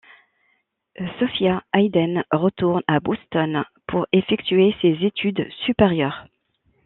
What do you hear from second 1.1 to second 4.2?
Sophia Hayden retourne à Boston pour